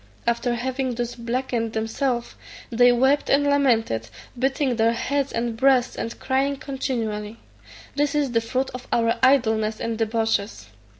After 0.25 0.55
having 0.55 0.95
thus 0.95 1.13
blackened 1.13 1.73
themselves, 1.73 2.33
they 2.71 2.91
wept 2.91 3.29
and 3.29 3.43
lamented, 3.43 4.09
beating 4.39 4.77
their 4.77 4.93
heads 4.93 5.31
and 5.31 5.55
breasts, 5.55 5.95
and 5.95 6.17
crying 6.19 6.55
continually, 6.57 7.37
"This 7.95 8.15
is 8.15 8.31
the 8.31 8.41
fruit 8.41 8.71
of 8.71 8.87
our 8.91 9.19
idleness 9.21 9.79
and 9.79 9.99
debauches." 9.99 10.69